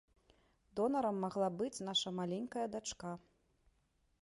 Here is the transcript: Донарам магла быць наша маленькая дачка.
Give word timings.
Донарам 0.79 1.19
магла 1.25 1.49
быць 1.59 1.83
наша 1.91 2.15
маленькая 2.21 2.65
дачка. 2.77 3.15